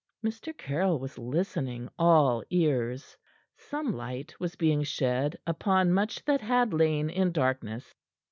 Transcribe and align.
Mr. 0.25 0.51
Caryll 0.57 0.97
was 0.97 1.19
listening, 1.19 1.87
all 1.99 2.43
ears. 2.49 3.15
Some 3.55 3.95
light 3.95 4.33
was 4.39 4.55
being 4.55 4.81
shed 4.81 5.37
upon 5.45 5.93
much 5.93 6.25
that 6.25 6.41
had 6.41 6.73
lain 6.73 7.07
in 7.11 7.31
darkness. 7.31 7.93